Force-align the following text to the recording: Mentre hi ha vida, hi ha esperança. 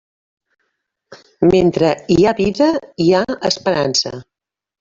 Mentre 1.51 1.91
hi 2.15 2.17
ha 2.31 2.35
vida, 2.41 2.71
hi 3.05 3.09
ha 3.19 3.23
esperança. 3.51 4.19